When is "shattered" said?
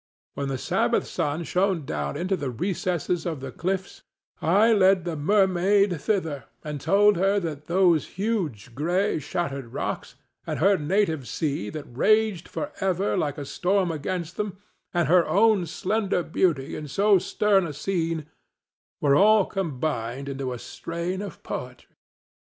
9.19-9.73